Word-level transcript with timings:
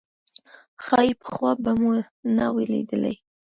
ښايي 0.85 1.11
پخوا 1.21 1.51
به 1.63 1.71
مو 1.79 1.91
نه 2.35 2.45
وه 2.53 2.63
لیدلې. 2.71 3.15